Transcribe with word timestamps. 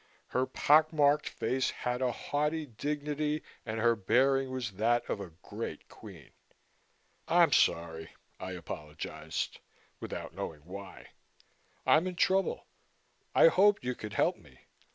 Her 0.29 0.47
pock 0.47 0.91
marked 0.91 1.29
face 1.29 1.69
had 1.69 2.01
a 2.01 2.11
haughty 2.11 2.65
dignity 2.65 3.43
and 3.67 3.79
her 3.79 3.95
bearing 3.95 4.49
was 4.49 4.71
that 4.71 5.07
of 5.07 5.19
a 5.19 5.29
great 5.43 5.87
queen. 5.89 6.31
"I'm 7.27 7.51
sorry," 7.51 8.09
I 8.39 8.53
apologized, 8.53 9.59
without 9.99 10.33
knowing 10.33 10.61
why. 10.61 11.09
"I'm 11.85 12.07
in 12.07 12.15
trouble. 12.15 12.65
I 13.35 13.49
hoped 13.49 13.83
you 13.85 13.93
could 13.93 14.13
help 14.13 14.37
me. 14.37 14.61